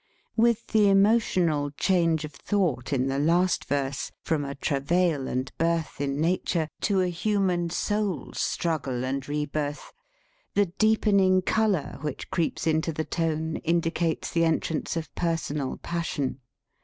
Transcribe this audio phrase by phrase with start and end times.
[0.35, 6.01] With the emotional change of thought in the last verse, from a travail and birth
[6.01, 9.93] in nature, to a human soul's strug gle and rebirth,
[10.55, 16.39] the deepening color which creeps into the tone indicates the entrance of personal passion.